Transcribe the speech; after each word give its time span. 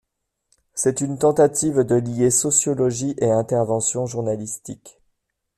C'est 0.73 1.01
une 1.01 1.19
tentative 1.19 1.81
de 1.81 1.93
lier 1.93 2.31
sociologie 2.31 3.13
et 3.19 3.29
intervention 3.29 4.07
journalistique. 4.07 4.99